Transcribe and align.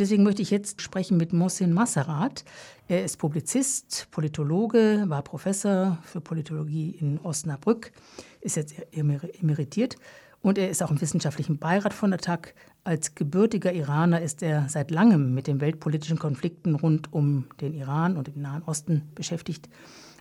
Deswegen 0.00 0.22
möchte 0.22 0.40
ich 0.40 0.50
jetzt 0.50 0.80
sprechen 0.80 1.18
mit 1.18 1.34
Mohsin 1.34 1.74
Masserat. 1.74 2.46
Er 2.88 3.04
ist 3.04 3.18
Publizist, 3.18 4.08
Politologe, 4.10 5.04
war 5.08 5.20
Professor 5.20 5.98
für 6.04 6.22
Politologie 6.22 6.92
in 6.92 7.20
Osnabrück, 7.20 7.92
ist 8.40 8.56
jetzt 8.56 8.74
emeritiert 8.92 9.96
und 10.40 10.56
er 10.56 10.70
ist 10.70 10.82
auch 10.82 10.90
im 10.90 11.02
wissenschaftlichen 11.02 11.58
Beirat 11.58 11.92
von 11.92 12.14
Attac. 12.14 12.54
Als 12.82 13.14
gebürtiger 13.14 13.74
Iraner 13.74 14.22
ist 14.22 14.42
er 14.42 14.70
seit 14.70 14.90
langem 14.90 15.34
mit 15.34 15.46
den 15.46 15.60
weltpolitischen 15.60 16.18
Konflikten 16.18 16.76
rund 16.76 17.12
um 17.12 17.44
den 17.60 17.74
Iran 17.74 18.16
und 18.16 18.28
den 18.28 18.40
Nahen 18.40 18.62
Osten 18.62 19.02
beschäftigt, 19.14 19.68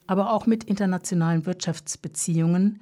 aber 0.07 0.33
auch 0.33 0.45
mit 0.45 0.65
internationalen 0.65 1.45
Wirtschaftsbeziehungen. 1.45 2.81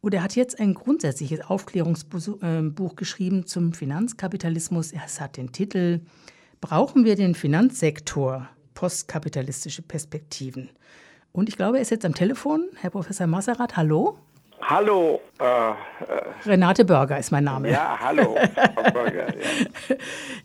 Und 0.00 0.14
er 0.14 0.22
hat 0.22 0.34
jetzt 0.34 0.58
ein 0.58 0.74
grundsätzliches 0.74 1.42
Aufklärungsbuch 1.42 2.42
äh, 2.42 2.94
geschrieben 2.96 3.46
zum 3.46 3.74
Finanzkapitalismus. 3.74 4.92
Es 4.92 5.20
hat 5.20 5.36
den 5.36 5.52
Titel 5.52 6.00
Brauchen 6.60 7.04
wir 7.04 7.16
den 7.16 7.34
Finanzsektor? 7.34 8.48
Postkapitalistische 8.74 9.82
Perspektiven. 9.82 10.70
Und 11.32 11.48
ich 11.48 11.56
glaube, 11.56 11.78
er 11.78 11.82
ist 11.82 11.90
jetzt 11.90 12.04
am 12.04 12.14
Telefon. 12.14 12.68
Herr 12.76 12.90
Professor 12.90 13.26
Masserat, 13.26 13.76
hallo. 13.76 14.18
Hallo. 14.62 15.20
Äh, 15.40 15.44
äh, 15.44 15.74
Renate 16.44 16.84
Börger 16.84 17.18
ist 17.18 17.30
mein 17.30 17.44
Name. 17.44 17.70
Ja, 17.70 17.98
hallo, 18.00 18.36
Börger. 18.92 19.34
Ja. 19.36 19.44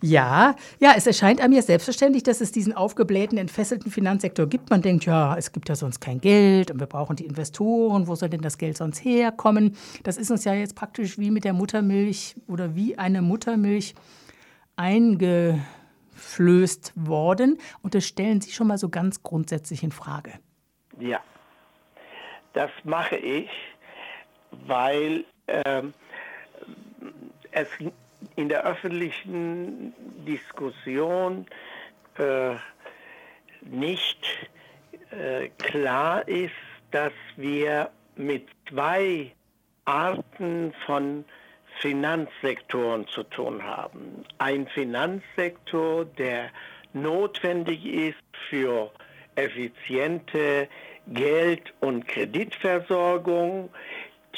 ja. 0.00 0.56
ja, 0.80 0.94
es 0.96 1.06
erscheint 1.06 1.40
einem 1.40 1.52
ja 1.52 1.62
selbstverständlich, 1.62 2.22
dass 2.22 2.40
es 2.40 2.50
diesen 2.50 2.72
aufgeblähten, 2.72 3.36
entfesselten 3.38 3.90
Finanzsektor 3.90 4.46
gibt. 4.46 4.70
Man 4.70 4.82
denkt, 4.82 5.04
ja, 5.04 5.36
es 5.36 5.52
gibt 5.52 5.68
ja 5.68 5.74
sonst 5.74 6.00
kein 6.00 6.20
Geld 6.20 6.70
und 6.70 6.80
wir 6.80 6.86
brauchen 6.86 7.16
die 7.16 7.26
Investoren. 7.26 8.08
Wo 8.08 8.14
soll 8.14 8.30
denn 8.30 8.40
das 8.40 8.58
Geld 8.58 8.76
sonst 8.76 9.04
herkommen? 9.04 9.76
Das 10.02 10.16
ist 10.16 10.30
uns 10.30 10.44
ja 10.44 10.54
jetzt 10.54 10.74
praktisch 10.74 11.18
wie 11.18 11.30
mit 11.30 11.44
der 11.44 11.52
Muttermilch 11.52 12.36
oder 12.48 12.74
wie 12.74 12.96
eine 12.98 13.20
Muttermilch 13.22 13.94
eingeflößt 14.76 15.64
worden. 16.96 17.58
Und 17.82 17.94
das 17.94 18.04
stellen 18.04 18.40
Sie 18.40 18.50
schon 18.50 18.66
mal 18.66 18.78
so 18.78 18.88
ganz 18.88 19.22
grundsätzlich 19.22 19.82
in 19.82 19.92
Frage. 19.92 20.32
Ja, 20.98 21.20
das 22.54 22.70
mache 22.84 23.16
ich 23.16 23.50
weil 24.66 25.24
ähm, 25.48 25.94
es 27.50 27.68
in 28.36 28.48
der 28.48 28.64
öffentlichen 28.64 29.94
Diskussion 30.26 31.46
äh, 32.18 32.54
nicht 33.62 34.18
äh, 35.10 35.48
klar 35.58 36.26
ist, 36.28 36.52
dass 36.90 37.12
wir 37.36 37.90
mit 38.16 38.48
zwei 38.68 39.32
Arten 39.84 40.72
von 40.84 41.24
Finanzsektoren 41.80 43.06
zu 43.08 43.22
tun 43.24 43.62
haben. 43.62 44.24
Ein 44.38 44.66
Finanzsektor, 44.68 46.04
der 46.04 46.50
notwendig 46.92 47.84
ist 47.84 48.16
für 48.48 48.90
effiziente 49.34 50.68
Geld- 51.08 51.72
und 51.80 52.08
Kreditversorgung, 52.08 53.70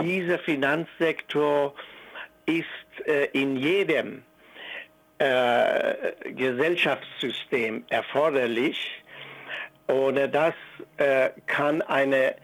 dieser 0.00 0.38
Finanzsektor 0.38 1.74
ist 2.46 3.06
äh, 3.06 3.26
in 3.32 3.56
jedem 3.56 4.22
äh, 5.18 6.12
Gesellschaftssystem 6.32 7.84
erforderlich. 7.90 9.02
Ohne 9.88 10.28
das 10.28 10.54
äh, 10.98 11.30
kann 11.46 11.82
eine 11.82 12.36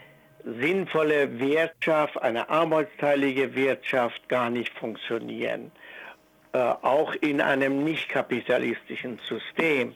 sinnvolle 0.45 1.39
Wirtschaft, 1.39 2.21
eine 2.21 2.49
arbeitsteilige 2.49 3.55
Wirtschaft 3.55 4.29
gar 4.29 4.51
nicht 4.51 4.77
funktionieren. 4.79 5.73
Äh, 6.53 6.59
auch 6.59 7.15
in 7.15 7.41
einem 7.41 7.85
nicht 7.85 8.09
kapitalistischen 8.09 9.19
System 9.29 9.95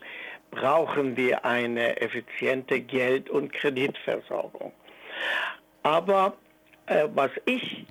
brauchen 0.50 1.16
wir 1.16 1.44
eine 1.44 2.00
effiziente 2.00 2.80
Geld- 2.80 3.28
und 3.28 3.52
Kreditversorgung. 3.52 4.72
Aber 5.82 6.34
äh, 6.88 7.08
was 7.14 7.30
ich 7.44 7.86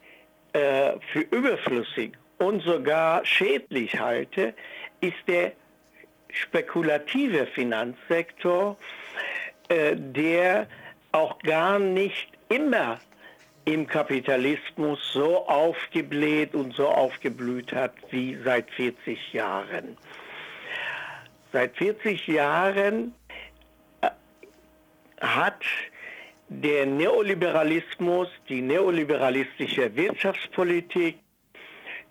äh, 0.53 0.93
für 1.11 1.21
überflüssig 1.21 2.13
und 2.37 2.61
sogar 2.63 3.25
schädlich 3.25 3.99
halte, 3.99 4.53
ist 5.01 5.17
der 5.27 5.53
spekulative 6.29 7.47
Finanzsektor, 7.47 8.77
äh, 9.69 9.95
der 9.95 10.67
auch 11.11 11.39
gar 11.39 11.79
nicht 11.79 12.27
immer 12.49 12.99
im 13.65 13.85
Kapitalismus 13.85 14.99
so 15.11 15.45
aufgebläht 15.47 16.55
und 16.55 16.73
so 16.73 16.87
aufgeblüht 16.87 17.73
hat 17.73 17.93
wie 18.11 18.37
seit 18.43 18.71
40 18.71 19.33
Jahren. 19.33 19.97
Seit 21.51 21.75
40 21.75 22.27
Jahren 22.27 23.13
äh, 24.01 24.09
hat 25.19 25.63
der 26.49 26.85
Neoliberalismus, 26.85 28.29
die 28.47 28.61
neoliberalistische 28.61 29.95
Wirtschaftspolitik, 29.95 31.17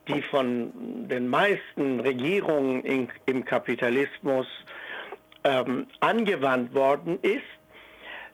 die 0.08 0.22
von 0.22 1.08
den 1.08 1.28
meisten 1.28 2.00
Regierungen 2.00 2.84
in, 2.84 3.08
im 3.26 3.44
Kapitalismus 3.44 4.46
ähm, 5.44 5.86
angewandt 6.00 6.74
worden 6.74 7.18
ist, 7.22 7.42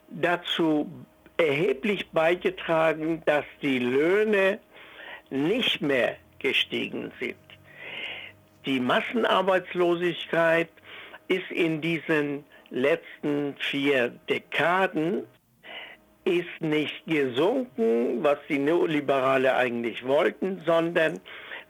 dazu 0.08 0.90
erheblich 1.36 2.10
beigetragen, 2.10 3.22
dass 3.24 3.44
die 3.62 3.78
Löhne 3.78 4.58
nicht 5.30 5.80
mehr 5.80 6.16
gestiegen 6.38 7.12
sind. 7.18 7.36
Die 8.66 8.80
Massenarbeitslosigkeit 8.80 10.68
ist 11.28 11.50
in 11.50 11.80
diesen 11.80 12.44
letzten 12.70 13.54
vier 13.58 14.10
Dekaden 14.28 15.24
ist 16.24 16.60
nicht 16.60 17.04
gesunken, 17.06 18.22
was 18.22 18.38
die 18.48 18.58
Neoliberale 18.58 19.54
eigentlich 19.54 20.06
wollten, 20.06 20.62
sondern 20.64 21.20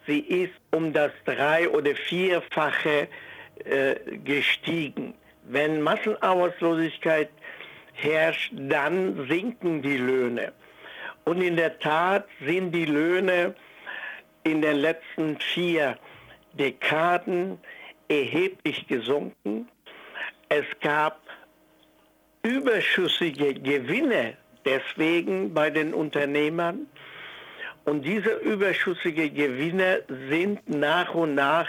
sie 0.06 0.20
ist 0.20 0.52
um 0.72 0.92
das 0.92 1.12
drei- 1.24 1.68
oder 1.68 1.94
vierfache 1.94 3.08
äh, 3.64 3.94
gestiegen. 4.24 5.14
Wenn 5.44 5.80
Massenarbeitslosigkeit 5.80 7.30
herrscht, 7.94 8.52
dann 8.54 9.26
sinken 9.28 9.82
die 9.82 9.96
Löhne. 9.96 10.52
Und 11.24 11.41
in 11.41 11.56
der 11.56 11.78
Tat 11.78 12.26
sind 12.44 12.72
die 12.72 12.86
Löhne 12.86 13.54
in 14.44 14.60
den 14.60 14.76
letzten 14.76 15.38
vier 15.38 15.96
Dekaden 16.54 17.58
erheblich 18.08 18.86
gesunken. 18.86 19.68
Es 20.48 20.64
gab 20.80 21.20
überschüssige 22.42 23.54
Gewinne 23.54 24.36
deswegen 24.64 25.54
bei 25.54 25.70
den 25.70 25.94
Unternehmern. 25.94 26.86
Und 27.84 28.04
diese 28.04 28.30
überschüssigen 28.30 29.34
Gewinne 29.34 30.04
sind 30.28 30.68
nach 30.68 31.14
und 31.14 31.34
nach 31.34 31.68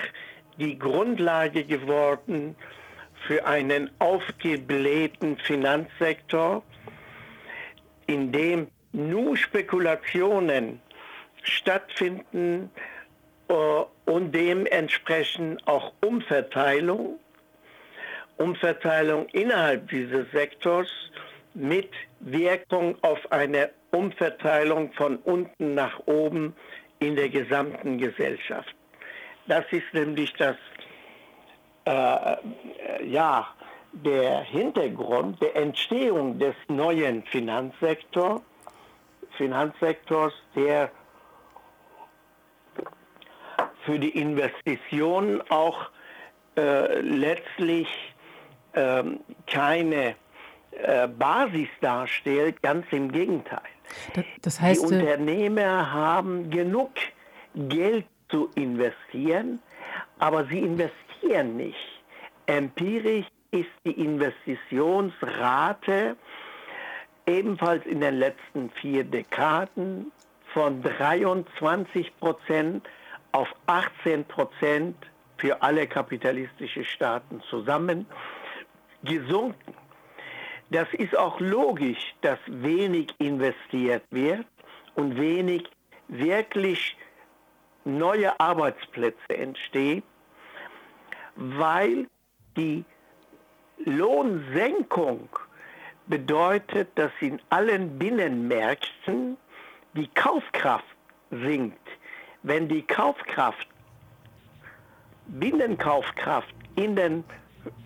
die 0.57 0.77
Grundlage 0.77 1.63
geworden 1.63 2.55
für 3.27 3.45
einen 3.45 3.89
aufgeblähten 3.99 5.37
Finanzsektor, 5.37 6.63
in 8.05 8.31
dem 8.31 8.67
nur 8.91 9.35
Spekulationen 9.37 10.79
stattfinden 11.41 12.69
äh, 13.47 13.53
und 14.05 14.33
dementsprechend 14.33 15.65
auch 15.67 15.93
Umverteilung, 16.01 17.19
Umverteilung 18.37 19.27
innerhalb 19.29 19.89
dieses 19.89 20.29
Sektors 20.31 20.89
mit 21.53 21.90
Wirkung 22.19 22.96
auf 23.02 23.31
eine 23.31 23.69
Umverteilung 23.91 24.91
von 24.94 25.18
unten 25.18 25.75
nach 25.75 26.00
oben 26.08 26.56
in 27.00 27.16
der 27.16 27.30
gesamten 27.30 27.97
Gesellschaft. 27.97 28.74
Das 29.47 29.66
ist 29.72 29.94
nämlich 29.94 30.34
das, 30.34 30.56
äh, 31.86 33.06
ja, 33.06 33.47
der 33.91 34.41
Hintergrund 34.41 35.41
der 35.41 35.55
Entstehung 35.55 36.40
des 36.40 36.55
neuen 36.67 37.23
Finanzsektors, 37.23 38.41
Finanzsektors, 39.38 40.34
der 40.56 40.90
für 43.85 43.99
die 43.99 44.17
Investitionen 44.17 45.41
auch 45.49 45.90
äh, 46.56 46.99
letztlich 47.02 47.88
äh, 48.73 49.03
keine 49.46 50.16
äh, 50.81 51.08
Basis 51.08 51.70
darstellt, 51.81 52.61
ganz 52.61 52.85
im 52.91 53.11
Gegenteil. 53.11 53.61
Das 54.41 54.59
heißt, 54.59 54.90
die 54.90 54.96
äh, 54.96 55.02
Unternehmer 55.02 55.91
haben 55.91 56.49
genug 56.49 56.91
Geld 57.55 58.05
zu 58.29 58.49
investieren, 58.55 59.59
aber 60.20 60.46
sie 60.46 60.59
investieren 60.59 61.58
nicht. 61.58 62.02
Empirisch 62.46 63.25
ist 63.52 63.70
die 63.85 63.91
Investitionsrate 63.91 66.16
ebenfalls 67.25 67.85
in 67.85 68.02
den 68.02 68.16
letzten 68.16 68.70
vier 68.72 69.03
Dekaden 69.03 70.11
von 70.53 70.81
23 70.81 72.11
Prozent 72.20 72.87
auf 73.31 73.47
18 73.67 74.25
Prozent 74.25 74.96
für 75.37 75.61
alle 75.61 75.87
kapitalistischen 75.87 76.85
Staaten 76.85 77.41
zusammen 77.49 78.05
gesunken. 79.03 79.73
Das 80.73 80.91
ist 80.93 81.16
auch 81.16 81.40
logisch, 81.40 82.16
dass 82.22 82.40
wenig 82.47 83.14
investiert 83.20 84.02
wird 84.09 84.47
und 84.96 85.16
wenig 85.20 85.70
wirklich 86.08 86.97
neue 87.85 88.40
Arbeitsplätze 88.40 89.37
entstehen, 89.37 90.02
weil 91.35 92.08
die 92.58 92.84
Lohnsenkung 93.85 95.29
bedeutet, 96.08 96.90
dass 96.96 97.11
in 97.20 97.40
allen 97.52 97.99
Binnenmärkten 97.99 99.37
die 99.93 100.08
Kaufkraft 100.08 100.85
sinkt. 101.29 101.87
Wenn 102.41 102.67
die 102.67 102.81
Kaufkraft, 102.81 103.67
Binnenkaufkraft 105.28 106.55
in 106.75 106.96
den 106.96 107.23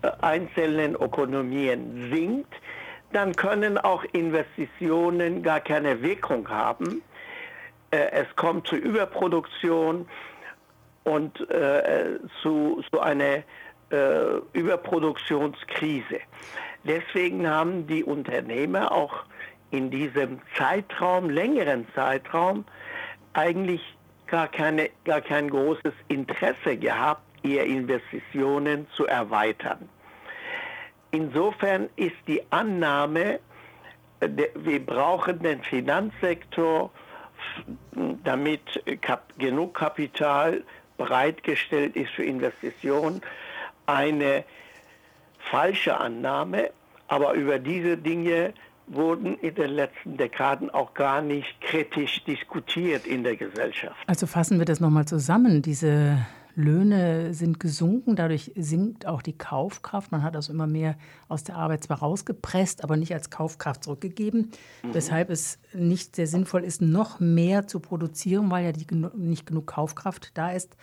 äh, 0.00 0.10
einzelnen 0.22 0.94
Ökonomien 0.94 2.10
sinkt, 2.14 2.54
dann 3.12 3.34
können 3.34 3.78
auch 3.78 4.04
Investitionen 4.12 5.42
gar 5.42 5.60
keine 5.60 6.02
Wirkung 6.02 6.48
haben. 6.48 7.02
Äh, 7.90 8.10
es 8.12 8.36
kommt 8.36 8.66
zu 8.66 8.76
Überproduktion 8.76 10.06
und 11.04 11.50
äh, 11.50 12.18
zu, 12.42 12.82
zu 12.90 13.00
einer 13.00 13.42
äh, 13.90 14.38
Überproduktionskrise. 14.52 16.20
Deswegen 16.84 17.48
haben 17.48 17.86
die 17.86 18.04
Unternehmer 18.04 18.92
auch 18.92 19.24
in 19.70 19.90
diesem 19.90 20.40
Zeitraum, 20.56 21.30
längeren 21.30 21.86
Zeitraum, 21.94 22.64
eigentlich 23.32 23.82
gar, 24.26 24.48
keine, 24.48 24.90
gar 25.04 25.20
kein 25.20 25.50
großes 25.50 25.92
Interesse 26.08 26.76
gehabt, 26.76 27.22
ihre 27.42 27.64
Investitionen 27.64 28.86
zu 28.94 29.06
erweitern. 29.06 29.88
Insofern 31.10 31.88
ist 31.96 32.16
die 32.26 32.42
Annahme, 32.50 33.40
wir 34.20 34.84
brauchen 34.84 35.38
den 35.40 35.62
Finanzsektor, 35.62 36.90
damit 38.24 38.60
genug 39.38 39.74
Kapital 39.74 40.62
bereitgestellt 40.96 41.96
ist 41.96 42.10
für 42.10 42.24
Investitionen, 42.24 43.22
eine 43.86 44.44
falsche 45.38 45.98
Annahme, 45.98 46.70
aber 47.06 47.32
über 47.34 47.58
diese 47.58 47.96
Dinge 47.96 48.52
wurden 48.86 49.38
in 49.38 49.54
den 49.54 49.70
letzten 49.70 50.16
Dekaden 50.16 50.70
auch 50.70 50.94
gar 50.94 51.22
nicht 51.22 51.60
kritisch 51.60 52.24
diskutiert 52.24 53.06
in 53.06 53.22
der 53.22 53.36
Gesellschaft. 53.36 53.96
Also 54.06 54.26
fassen 54.26 54.58
wir 54.58 54.64
das 54.64 54.80
nochmal 54.80 55.06
zusammen. 55.06 55.62
Diese 55.62 56.26
Löhne 56.58 57.34
sind 57.34 57.60
gesunken, 57.60 58.16
dadurch 58.16 58.52
sinkt 58.56 59.06
auch 59.06 59.22
die 59.22 59.38
Kaufkraft. 59.38 60.10
Man 60.10 60.24
hat 60.24 60.34
also 60.34 60.52
immer 60.52 60.66
mehr 60.66 60.96
aus 61.28 61.44
der 61.44 61.56
Arbeit 61.56 61.84
zwar 61.84 62.00
rausgepresst, 62.00 62.82
aber 62.82 62.96
nicht 62.96 63.14
als 63.14 63.30
Kaufkraft 63.30 63.84
zurückgegeben, 63.84 64.50
mhm. 64.82 64.92
weshalb 64.94 65.30
es 65.30 65.60
nicht 65.72 66.16
sehr 66.16 66.26
sinnvoll 66.26 66.64
ist, 66.64 66.82
noch 66.82 67.20
mehr 67.20 67.68
zu 67.68 67.78
produzieren, 67.78 68.50
weil 68.50 68.64
ja 68.64 68.72
die, 68.72 68.86
nicht 69.16 69.46
genug 69.46 69.68
Kaufkraft 69.68 70.32
da 70.34 70.50
ist. 70.50 70.76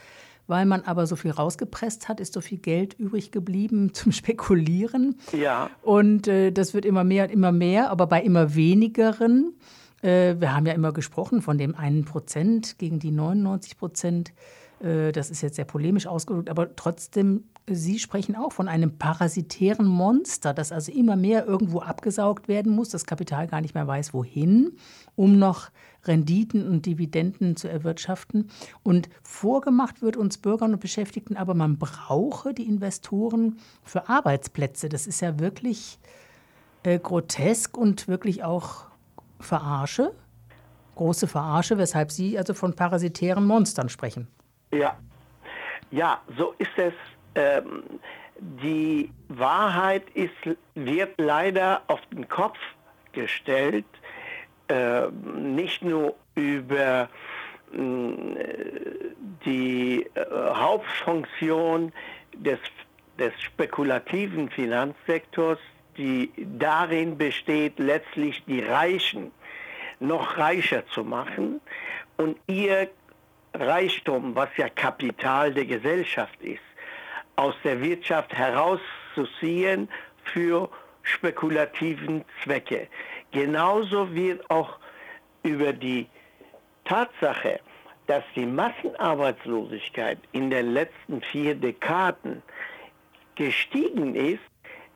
Weil 0.47 0.65
man 0.65 0.83
aber 0.83 1.07
so 1.07 1.15
viel 1.15 1.31
rausgepresst 1.31 2.07
hat, 2.07 2.19
ist 2.19 2.33
so 2.33 2.39
viel 2.39 2.59
Geld 2.59 2.93
übrig 2.93 3.31
geblieben 3.31 3.93
zum 3.93 4.13
Spekulieren. 4.13 5.17
Ja. 5.33 5.69
Und 5.81 6.27
äh, 6.29 6.51
das 6.51 6.73
wird 6.73 6.85
immer 6.85 7.03
mehr 7.03 7.25
und 7.25 7.31
immer 7.31 7.51
mehr, 7.51 7.89
aber 7.89 8.07
bei 8.07 8.21
immer 8.21 8.55
wenigeren. 8.55 9.55
Äh, 10.01 10.35
wir 10.39 10.55
haben 10.55 10.65
ja 10.65 10.73
immer 10.73 10.93
gesprochen 10.93 11.41
von 11.41 11.57
dem 11.57 11.75
einen 11.75 12.05
Prozent 12.05 12.77
gegen 12.77 12.99
die 12.99 13.11
99 13.11 13.77
Prozent. 13.77 14.33
Äh, 14.85 15.11
das 15.11 15.31
ist 15.31 15.41
jetzt 15.41 15.55
sehr 15.55 15.65
polemisch 15.65 16.07
ausgedrückt, 16.07 16.49
aber 16.49 16.75
trotzdem, 16.75 17.45
Sie 17.67 17.97
sprechen 17.97 18.35
auch 18.35 18.51
von 18.51 18.67
einem 18.67 18.99
parasitären 18.99 19.87
Monster, 19.87 20.53
das 20.53 20.71
also 20.71 20.91
immer 20.91 21.15
mehr 21.15 21.47
irgendwo 21.47 21.79
abgesaugt 21.79 22.47
werden 22.47 22.71
muss, 22.71 22.89
das 22.89 23.07
Kapital 23.07 23.47
gar 23.47 23.59
nicht 23.61 23.73
mehr 23.73 23.87
weiß, 23.87 24.13
wohin, 24.13 24.77
um 25.15 25.39
noch 25.39 25.71
Renditen 26.03 26.67
und 26.67 26.85
Dividenden 26.85 27.55
zu 27.55 27.67
erwirtschaften. 27.67 28.51
Und 28.83 29.09
vorgemacht 29.23 30.03
wird 30.03 30.15
uns 30.15 30.37
Bürgern 30.37 30.73
und 30.73 30.79
Beschäftigten, 30.79 31.37
aber 31.37 31.55
man 31.55 31.79
brauche 31.79 32.53
die 32.53 32.67
Investoren 32.67 33.57
für 33.83 34.09
Arbeitsplätze. 34.09 34.87
Das 34.87 35.07
ist 35.07 35.21
ja 35.21 35.39
wirklich 35.39 35.97
äh, 36.83 36.99
grotesk 36.99 37.75
und 37.75 38.07
wirklich 38.07 38.43
auch 38.43 38.85
Verarsche, 39.39 40.13
große 40.93 41.27
Verarsche, 41.27 41.79
weshalb 41.79 42.11
Sie 42.11 42.37
also 42.37 42.53
von 42.53 42.75
parasitären 42.75 43.45
Monstern 43.45 43.89
sprechen. 43.89 44.27
Ja, 44.71 44.97
ja, 45.91 46.21
so 46.37 46.53
ist 46.57 46.77
es. 46.77 46.93
Ähm, 47.35 47.83
die 48.39 49.09
Wahrheit 49.29 50.03
ist, 50.13 50.57
wird 50.73 51.13
leider 51.17 51.81
auf 51.87 52.01
den 52.11 52.27
Kopf 52.27 52.57
gestellt, 53.13 53.85
äh, 54.67 55.07
nicht 55.07 55.83
nur 55.83 56.15
über 56.35 57.09
äh, 57.73 57.77
die 59.45 60.05
äh, 60.15 60.25
Hauptfunktion 60.53 61.93
des, 62.33 62.59
des 63.17 63.33
spekulativen 63.41 64.49
Finanzsektors, 64.49 65.59
die 65.97 66.31
darin 66.57 67.17
besteht, 67.17 67.79
letztlich 67.79 68.43
die 68.45 68.61
Reichen 68.61 69.31
noch 69.99 70.37
reicher 70.37 70.85
zu 70.87 71.05
machen 71.05 71.61
und 72.17 72.37
ihr 72.47 72.89
Reichtum, 73.59 74.35
was 74.35 74.49
ja 74.57 74.69
Kapital 74.69 75.53
der 75.53 75.65
Gesellschaft 75.65 76.41
ist, 76.41 76.61
aus 77.35 77.55
der 77.63 77.81
Wirtschaft 77.81 78.33
herauszuziehen 78.33 79.89
für 80.23 80.69
spekulativen 81.03 82.25
Zwecke. 82.43 82.87
Genauso 83.31 84.13
wird 84.13 84.49
auch 84.49 84.77
über 85.43 85.73
die 85.73 86.07
Tatsache, 86.85 87.59
dass 88.07 88.23
die 88.35 88.45
Massenarbeitslosigkeit 88.45 90.19
in 90.31 90.49
den 90.49 90.73
letzten 90.73 91.21
vier 91.21 91.55
Dekaden 91.55 92.41
gestiegen 93.35 94.15
ist, 94.15 94.39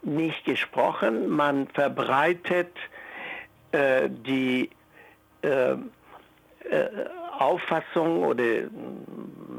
nicht 0.02 0.46
gesprochen. 0.46 1.28
Man 1.28 1.68
verbreitet 1.68 2.76
äh, 3.72 4.10
die 4.10 4.70
äh, 5.42 5.72
äh, 5.72 5.78
Auffassung 7.40 8.24
oder 8.24 8.70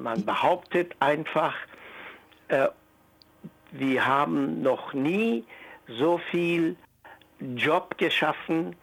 man 0.03 0.25
behauptet 0.25 0.95
einfach, 1.01 1.55
äh, 2.49 2.69
wir 3.73 4.07
haben 4.07 4.63
noch 4.63 4.93
nie 4.93 5.45
so 5.87 6.19
viel 6.31 6.77
Job 7.41 7.97
geschaffen, 7.99 8.77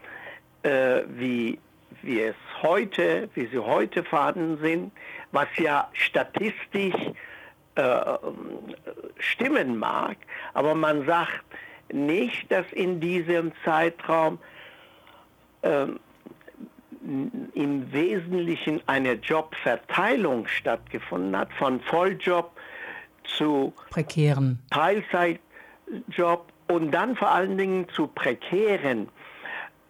äh, 0.64 1.02
wie, 1.08 1.60
wie 2.02 2.22
es 2.22 2.36
heute, 2.62 3.30
wie 3.36 3.48
sie 3.48 3.60
heute 3.60 4.04
vorhanden 4.04 4.58
sind, 4.60 4.92
was 5.32 5.48
ja 5.58 5.90
statistisch 5.94 6.96
äh, 7.76 8.18
stimmen 9.20 9.78
mag, 9.78 10.18
aber 10.54 10.74
man 10.74 11.06
sagt 11.06 11.44
nicht, 11.92 12.52
dass 12.52 12.66
in 12.74 13.00
diesem 13.00 13.52
Zeitraum 13.64 14.40
ähm, 15.64 16.00
im 17.54 17.92
Wesentlichen 17.94 18.82
eine 18.86 19.14
Jobverteilung 19.14 20.48
stattgefunden 20.48 21.38
hat, 21.38 21.54
von 21.54 21.80
Volljob 21.80 22.52
zu 23.24 23.74
prekären 23.90 24.60
Teilzeitjob 24.72 26.52
und 26.68 26.92
dann 26.92 27.16
vor 27.16 27.32
allen 27.32 27.58
Dingen 27.58 27.88
zu 27.90 28.08
prekären 28.08 29.08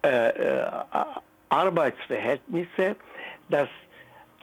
äh, 0.02 0.28
äh, 0.28 0.66
Arbeitsverhältnisse. 1.48 2.94
Das 3.48 3.68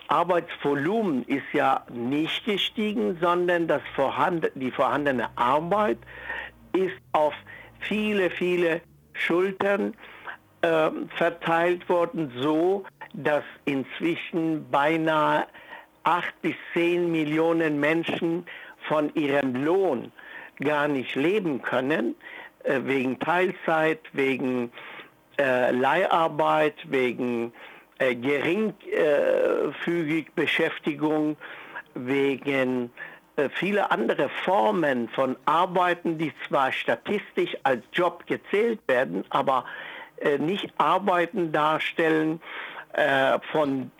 Arbeitsvolumen 0.07 1.23
ist 1.23 1.45
ja 1.53 1.85
nicht 1.91 2.45
gestiegen, 2.45 3.17
sondern 3.21 3.67
das 3.67 3.81
vorhanden, 3.95 4.59
die 4.59 4.71
vorhandene 4.71 5.29
Arbeit 5.37 5.97
ist 6.73 6.97
auf 7.13 7.33
viele, 7.79 8.29
viele 8.29 8.81
Schultern 9.13 9.95
äh, 10.65 10.89
verteilt 11.15 11.87
worden, 11.89 12.31
so 12.39 12.85
dass 13.13 13.43
inzwischen 13.65 14.67
beinahe 14.71 15.45
acht 16.03 16.33
bis 16.41 16.55
zehn 16.73 17.11
Millionen 17.11 17.79
Menschen 17.79 18.47
von 18.87 19.13
ihrem 19.13 19.63
Lohn 19.63 20.11
gar 20.59 20.87
nicht 20.87 21.13
leben 21.15 21.61
können, 21.61 22.15
äh, 22.63 22.79
wegen 22.83 23.19
Teilzeit, 23.19 23.99
wegen 24.13 24.71
äh, 25.37 25.69
Leiharbeit, 25.71 26.77
wegen 26.89 27.53
äh, 27.99 28.15
geringfügig 28.15 30.31
Beschäftigung, 30.33 31.37
wegen 31.93 32.89
äh, 33.35 33.49
viele 33.49 33.91
andere 33.91 34.29
Formen 34.29 35.09
von 35.09 35.35
Arbeiten, 35.45 36.17
die 36.17 36.33
zwar 36.47 36.71
statistisch 36.71 37.55
als 37.61 37.83
Job 37.93 38.25
gezählt 38.25 38.79
werden, 38.87 39.23
aber 39.29 39.59
äh, 39.59 39.94
nicht 40.39 40.73
Arbeiten 40.77 41.51
darstellen, 41.51 42.41
äh, 42.93 43.39
von, 43.51 43.91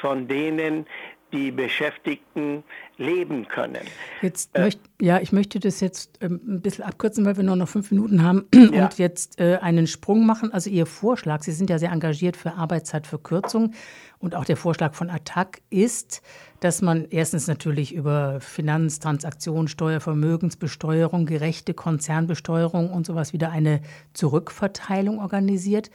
von 0.00 0.28
denen 0.28 0.86
die 1.32 1.50
Beschäftigten 1.50 2.64
leben 2.96 3.46
können. 3.48 3.82
Jetzt 4.22 4.50
äh, 4.54 4.62
möcht, 4.62 4.80
ja, 5.00 5.20
ich 5.20 5.32
möchte 5.32 5.60
das 5.60 5.80
jetzt 5.80 6.18
ähm, 6.22 6.40
ein 6.46 6.60
bisschen 6.62 6.84
abkürzen, 6.84 7.24
weil 7.24 7.36
wir 7.36 7.44
nur 7.44 7.56
noch 7.56 7.68
fünf 7.68 7.90
Minuten 7.90 8.22
haben 8.22 8.46
ja. 8.54 8.84
und 8.84 8.98
jetzt 8.98 9.38
äh, 9.40 9.58
einen 9.60 9.86
Sprung 9.86 10.24
machen. 10.26 10.52
Also 10.52 10.70
Ihr 10.70 10.86
Vorschlag, 10.86 11.42
Sie 11.42 11.52
sind 11.52 11.70
ja 11.70 11.78
sehr 11.78 11.92
engagiert 11.92 12.36
für 12.36 12.54
Arbeitszeitverkürzung 12.54 13.74
und 14.18 14.34
auch 14.34 14.44
der 14.44 14.56
Vorschlag 14.56 14.94
von 14.94 15.10
ATTAC 15.10 15.60
ist, 15.70 16.22
dass 16.60 16.82
man 16.82 17.06
erstens 17.10 17.46
natürlich 17.46 17.94
über 17.94 18.40
Finanztransaktionssteuer, 18.40 20.00
Vermögensbesteuerung, 20.00 21.26
gerechte 21.26 21.74
Konzernbesteuerung 21.74 22.90
und 22.90 23.06
sowas 23.06 23.32
wieder 23.32 23.50
eine 23.50 23.80
Zurückverteilung 24.14 25.20
organisiert, 25.20 25.90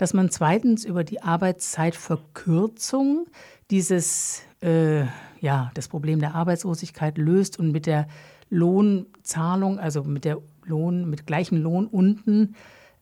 dass 0.00 0.14
man 0.14 0.30
zweitens 0.30 0.86
über 0.86 1.04
die 1.04 1.20
Arbeitszeitverkürzung 1.20 3.26
dieses 3.70 4.40
äh, 4.62 5.02
ja, 5.40 5.70
das 5.74 5.88
Problem 5.88 6.20
der 6.20 6.34
Arbeitslosigkeit 6.34 7.18
löst 7.18 7.58
und 7.58 7.70
mit 7.70 7.84
der 7.84 8.08
Lohnzahlung, 8.48 9.78
also 9.78 10.02
mit 10.02 10.24
der 10.24 10.38
Lohn, 10.64 11.10
mit 11.10 11.26
gleichem 11.26 11.62
Lohn 11.62 11.86
unten 11.86 12.54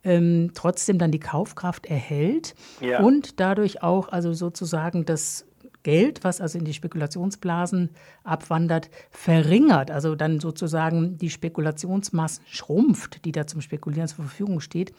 ähm, 0.02 0.50
trotzdem 0.54 0.98
dann 0.98 1.12
die 1.12 1.20
Kaufkraft 1.20 1.86
erhält 1.86 2.56
ja. 2.80 3.00
und 3.00 3.38
dadurch 3.38 3.84
auch 3.84 4.08
also 4.08 4.32
sozusagen 4.32 5.04
das 5.04 5.46
Geld, 5.84 6.24
was 6.24 6.40
also 6.40 6.58
in 6.58 6.64
die 6.64 6.74
Spekulationsblasen 6.74 7.90
abwandert, 8.24 8.90
verringert, 9.12 9.92
also 9.92 10.16
dann 10.16 10.40
sozusagen 10.40 11.16
die 11.16 11.30
Spekulationsmassen 11.30 12.44
schrumpft, 12.48 13.24
die 13.24 13.30
da 13.30 13.46
zum 13.46 13.60
Spekulieren 13.60 14.08
zur 14.08 14.24
Verfügung 14.24 14.58
steht. 14.58 14.92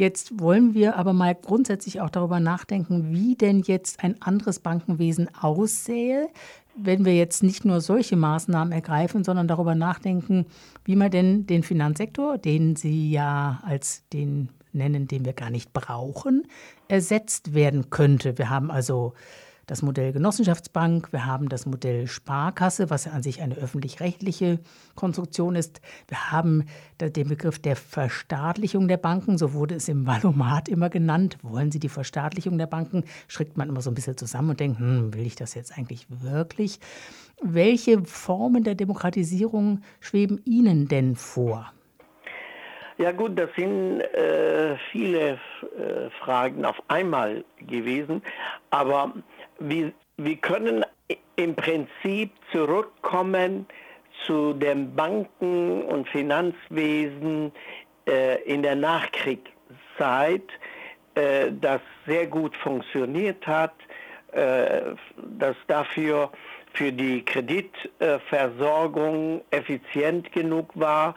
Jetzt 0.00 0.40
wollen 0.40 0.72
wir 0.72 0.96
aber 0.96 1.12
mal 1.12 1.34
grundsätzlich 1.34 2.00
auch 2.00 2.08
darüber 2.08 2.40
nachdenken, 2.40 3.12
wie 3.12 3.34
denn 3.34 3.60
jetzt 3.60 4.02
ein 4.02 4.16
anderes 4.22 4.58
Bankenwesen 4.58 5.28
aussähe, 5.38 6.30
wenn 6.74 7.04
wir 7.04 7.14
jetzt 7.14 7.42
nicht 7.42 7.66
nur 7.66 7.82
solche 7.82 8.16
Maßnahmen 8.16 8.72
ergreifen, 8.72 9.24
sondern 9.24 9.46
darüber 9.46 9.74
nachdenken, 9.74 10.46
wie 10.86 10.96
man 10.96 11.10
denn 11.10 11.46
den 11.46 11.62
Finanzsektor, 11.62 12.38
den 12.38 12.76
Sie 12.76 13.10
ja 13.10 13.60
als 13.62 14.02
den 14.10 14.48
nennen, 14.72 15.06
den 15.06 15.26
wir 15.26 15.34
gar 15.34 15.50
nicht 15.50 15.74
brauchen, 15.74 16.46
ersetzt 16.88 17.52
werden 17.52 17.90
könnte. 17.90 18.38
Wir 18.38 18.48
haben 18.48 18.70
also 18.70 19.12
das 19.70 19.82
Modell 19.82 20.12
Genossenschaftsbank, 20.12 21.12
wir 21.12 21.26
haben 21.26 21.48
das 21.48 21.64
Modell 21.64 22.08
Sparkasse, 22.08 22.90
was 22.90 23.04
ja 23.04 23.12
an 23.12 23.22
sich 23.22 23.40
eine 23.40 23.54
öffentlich-rechtliche 23.54 24.58
Konstruktion 24.96 25.54
ist. 25.54 25.80
Wir 26.08 26.32
haben 26.32 26.64
den 27.00 27.28
Begriff 27.28 27.60
der 27.60 27.76
Verstaatlichung 27.76 28.88
der 28.88 28.96
Banken, 28.96 29.38
so 29.38 29.52
wurde 29.52 29.76
es 29.76 29.88
im 29.88 30.08
Valomat 30.08 30.68
immer 30.68 30.90
genannt. 30.90 31.38
Wollen 31.42 31.70
Sie 31.70 31.78
die 31.78 31.88
Verstaatlichung 31.88 32.58
der 32.58 32.66
Banken? 32.66 33.04
Schrickt 33.28 33.56
man 33.56 33.68
immer 33.68 33.80
so 33.80 33.92
ein 33.92 33.94
bisschen 33.94 34.16
zusammen 34.16 34.50
und 34.50 34.60
denkt, 34.60 34.80
hm, 34.80 35.14
will 35.14 35.24
ich 35.24 35.36
das 35.36 35.54
jetzt 35.54 35.78
eigentlich 35.78 36.04
wirklich? 36.08 36.80
Welche 37.40 38.02
Formen 38.02 38.64
der 38.64 38.74
Demokratisierung 38.74 39.82
schweben 40.00 40.40
Ihnen 40.44 40.88
denn 40.88 41.14
vor? 41.14 41.72
Ja 42.98 43.12
gut, 43.12 43.38
das 43.38 43.48
sind 43.56 44.00
äh, 44.00 44.76
viele 44.90 45.30
äh, 45.30 46.10
Fragen 46.18 46.66
auf 46.66 46.76
einmal 46.88 47.44
gewesen, 47.66 48.20
aber 48.68 49.14
wir, 49.60 49.92
wir 50.16 50.36
können 50.36 50.84
im 51.36 51.54
Prinzip 51.54 52.32
zurückkommen 52.52 53.66
zu 54.26 54.54
dem 54.54 54.94
Banken- 54.94 55.82
und 55.82 56.08
Finanzwesen 56.08 57.52
äh, 58.06 58.42
in 58.42 58.62
der 58.62 58.76
Nachkriegszeit, 58.76 60.48
äh, 61.14 61.50
das 61.60 61.80
sehr 62.06 62.26
gut 62.26 62.56
funktioniert 62.56 63.46
hat, 63.46 63.74
äh, 64.32 64.94
das 65.38 65.56
dafür 65.66 66.30
für 66.72 66.92
die 66.92 67.24
Kreditversorgung 67.24 69.42
effizient 69.50 70.30
genug 70.32 70.70
war, 70.74 71.14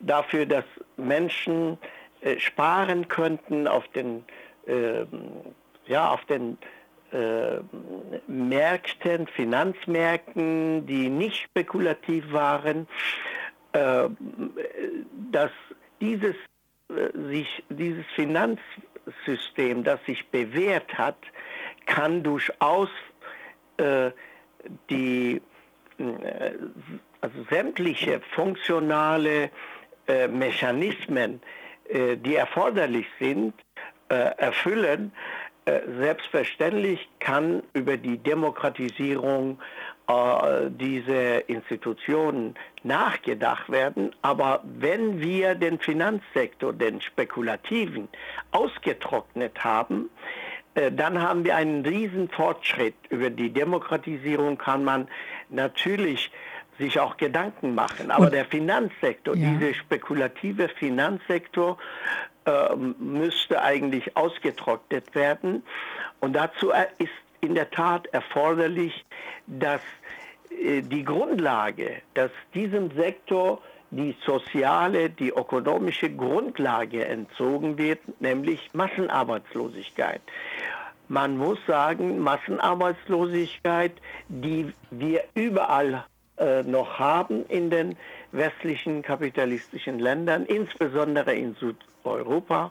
dafür, 0.00 0.46
dass 0.46 0.64
Menschen 0.96 1.78
äh, 2.20 2.38
sparen 2.38 3.08
könnten 3.08 3.68
auf 3.68 3.86
den, 3.88 4.24
ähm, 4.66 5.06
ja, 5.86 6.10
auf 6.10 6.24
den 6.24 6.56
äh, 7.12 7.60
Märkten, 8.26 9.26
Finanzmärkten, 9.28 10.86
die 10.86 11.08
nicht 11.08 11.44
spekulativ 11.44 12.32
waren, 12.32 12.88
äh, 13.72 14.08
dass 15.30 15.50
dieses, 16.00 16.34
äh, 16.88 17.16
sich, 17.28 17.64
dieses 17.68 18.04
Finanzsystem, 18.14 19.84
das 19.84 20.04
sich 20.06 20.26
bewährt 20.28 20.96
hat, 20.98 21.18
kann 21.86 22.22
durchaus 22.22 22.88
äh, 23.76 24.10
die 24.90 25.40
äh, 25.98 26.52
also 27.20 27.44
sämtliche 27.50 28.20
funktionale 28.34 29.50
äh, 30.06 30.28
Mechanismen, 30.28 31.40
die 31.86 32.34
erforderlich 32.34 33.06
sind, 33.20 33.52
erfüllen, 34.08 35.12
äh, 35.12 35.43
selbstverständlich 35.66 37.08
kann 37.20 37.62
über 37.72 37.96
die 37.96 38.18
Demokratisierung 38.18 39.58
äh, 40.06 40.70
dieser 40.70 41.48
Institutionen 41.48 42.54
nachgedacht 42.82 43.70
werden, 43.70 44.14
aber 44.20 44.60
wenn 44.64 45.20
wir 45.20 45.54
den 45.54 45.78
Finanzsektor, 45.78 46.74
den 46.74 47.00
spekulativen, 47.00 48.08
ausgetrocknet 48.50 49.64
haben, 49.64 50.10
äh, 50.74 50.92
dann 50.92 51.22
haben 51.22 51.44
wir 51.44 51.56
einen 51.56 51.86
riesen 51.86 52.28
Fortschritt. 52.28 52.94
Über 53.08 53.30
die 53.30 53.50
Demokratisierung 53.50 54.58
kann 54.58 54.84
man 54.84 55.08
natürlich 55.48 56.30
sich 56.78 57.00
auch 57.00 57.16
Gedanken 57.16 57.74
machen. 57.74 58.10
Aber 58.10 58.30
der 58.30 58.44
Finanzsektor, 58.44 59.36
ja. 59.36 59.52
dieser 59.52 59.74
spekulative 59.74 60.68
Finanzsektor, 60.68 61.78
äh, 62.46 62.74
müsste 62.76 63.62
eigentlich 63.62 64.16
ausgetrocknet 64.16 65.14
werden. 65.14 65.62
Und 66.20 66.34
dazu 66.34 66.70
ist 66.98 67.10
in 67.40 67.54
der 67.54 67.70
Tat 67.70 68.06
erforderlich, 68.08 69.04
dass 69.46 69.80
äh, 70.50 70.82
die 70.82 71.04
Grundlage, 71.04 72.02
dass 72.14 72.30
diesem 72.54 72.90
Sektor 72.92 73.60
die 73.90 74.16
soziale, 74.26 75.10
die 75.10 75.30
ökonomische 75.30 76.10
Grundlage 76.10 77.04
entzogen 77.04 77.78
wird, 77.78 78.00
nämlich 78.20 78.70
Massenarbeitslosigkeit. 78.72 80.20
Man 81.08 81.36
muss 81.36 81.58
sagen, 81.66 82.18
Massenarbeitslosigkeit, 82.18 83.92
die 84.28 84.72
wir 84.90 85.24
überall 85.34 86.04
äh, 86.38 86.62
noch 86.62 86.98
haben 86.98 87.46
in 87.46 87.70
den 87.70 87.96
westlichen 88.32 89.02
kapitalistischen 89.02 89.98
Ländern, 89.98 90.46
insbesondere 90.46 91.34
in 91.34 91.54
Südeuropa, 92.04 92.70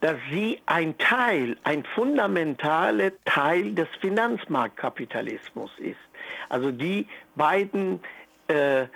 dass 0.00 0.16
sie 0.30 0.60
ein 0.66 0.98
Teil, 0.98 1.56
ein 1.64 1.84
fundamentaler 1.84 3.12
Teil 3.24 3.72
des 3.72 3.88
Finanzmarktkapitalismus 4.00 5.70
ist. 5.78 5.96
Also 6.48 6.70
die 6.70 7.06
beiden, 7.36 8.00
äh, 8.48 8.82
äh, 8.82 8.86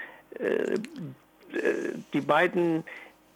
die 2.12 2.20
beiden 2.20 2.85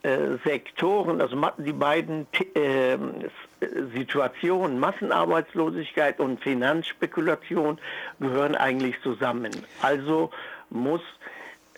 äh, 0.03 0.37
Sektoren, 0.45 1.21
also 1.21 1.37
die 1.59 1.73
beiden 1.73 2.27
äh, 2.55 2.99
Situationen, 3.95 4.79
Massenarbeitslosigkeit 4.79 6.21
und 6.21 6.41
Finanzspekulation, 6.41 7.79
gehören 8.21 8.55
eigentlich 8.55 9.01
zusammen. 9.03 9.51
Also 9.81 10.31
muss 10.69 11.03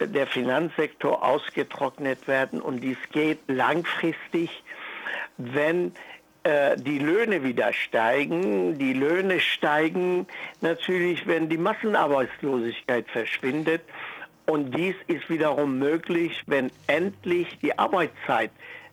der 0.01 0.27
Finanzsektor 0.27 1.25
ausgetrocknet 1.25 2.27
werden 2.27 2.61
und 2.61 2.81
dies 2.81 2.99
geht 3.13 3.39
langfristig, 3.47 4.63
wenn 5.37 5.93
äh, 6.45 6.77
die 6.77 6.99
Löhne 6.99 7.43
wieder 7.43 7.73
steigen. 7.73 8.79
Die 8.79 8.93
Löhne 8.93 9.41
steigen 9.41 10.27
natürlich, 10.61 11.27
wenn 11.27 11.49
die 11.49 11.59
Massenarbeitslosigkeit 11.59 13.09
verschwindet. 13.09 13.83
Und 14.47 14.73
dies 14.73 14.95
ist 15.07 15.31
wiederum 15.31 15.79
möglich, 15.79 16.43
wenn 16.47 16.71
endlich 16.87 17.59
die 17.61 17.79
Arbeitszeit 17.79 18.51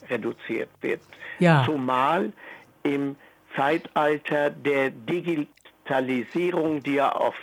reduziert 0.09 0.69
wird. 0.79 1.01
Ja. 1.39 1.63
Zumal 1.65 2.31
im 2.83 3.17
Zeitalter 3.55 4.49
der 4.49 4.91
Digitalisierung, 4.91 6.81
die 6.83 6.95
ja 6.95 7.11
auf 7.11 7.35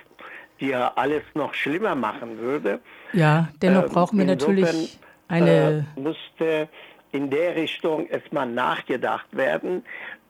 die 0.61 0.69
ja 0.69 0.93
alles 0.97 1.23
noch 1.35 1.55
schlimmer 1.55 1.95
machen 1.95 2.39
würde. 2.39 2.81
Ja, 3.13 3.49
dennoch 3.63 3.85
äh, 3.85 3.89
brauchen 3.89 4.19
wir 4.19 4.25
natürlich 4.25 4.99
eine. 5.29 5.87
Äh, 5.97 6.01
musste 6.01 6.69
in 7.13 7.31
der 7.31 7.57
Richtung 7.57 8.07
erstmal 8.07 8.47
nachgedacht 8.47 9.35
werden 9.35 9.83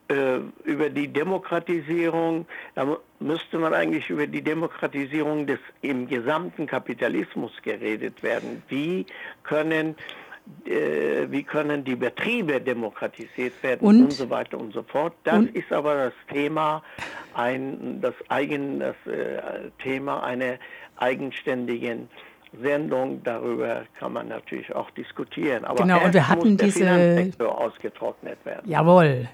äh, 0.08 0.38
über 0.64 0.88
die 0.90 1.08
Demokratisierung. 1.08 2.47
Da 2.75 2.97
müsste 3.20 3.58
man 3.58 3.75
eigentlich 3.75 4.08
über 4.11 4.26
die 4.26 4.42
Demokratisierung 4.42 5.47
des 5.47 5.58
im 5.82 6.06
gesamten 6.06 6.66
Kapitalismus 6.66 7.52
geredet 7.62 8.23
werden. 8.23 8.62
Wie 8.68 9.06
können 9.42 9.97
äh, 10.64 11.26
wie 11.30 11.42
können 11.42 11.85
die 11.85 11.97
Betriebe 11.97 12.61
demokratisiert 12.61 13.62
werden 13.62 13.87
und, 13.87 14.02
und 14.04 14.12
so 14.12 14.30
weiter 14.30 14.58
und 14.58 14.73
so 14.73 14.82
fort. 14.82 15.14
Das 15.25 15.44
ist 15.52 15.70
aber 15.73 15.94
das 15.94 16.14
Thema 16.32 16.82
ein, 17.35 18.00
das 18.00 18.14
eigen, 18.28 18.80
das 18.80 18.97
äh, 19.06 19.70
Thema 19.82 20.23
einer 20.23 20.58
eigenständigen 20.97 22.08
Sendung, 22.62 23.23
darüber 23.23 23.83
kann 23.99 24.12
man 24.12 24.28
natürlich 24.28 24.75
auch 24.75 24.90
diskutieren. 24.90 25.64
Aber 25.64 25.83
genau, 25.83 26.05
und 26.05 26.14
wir 26.14 26.28
hatten 26.28 26.50
muss 26.50 26.57
der 26.57 26.67
diese 26.67 27.49
ausgetrocknet 27.49 28.45
werden. 28.45 28.69
Jawohl. 28.69 29.28